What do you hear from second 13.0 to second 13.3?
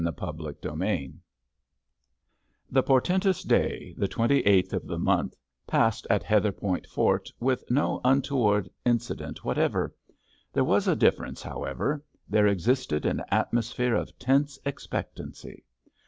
an